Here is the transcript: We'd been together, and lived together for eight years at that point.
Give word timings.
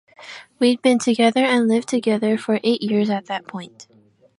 We'd 0.57 0.81
been 0.81 0.97
together, 0.97 1.41
and 1.45 1.67
lived 1.67 1.87
together 1.87 2.35
for 2.35 2.59
eight 2.63 2.81
years 2.81 3.11
at 3.11 3.27
that 3.27 3.45
point. 3.45 3.85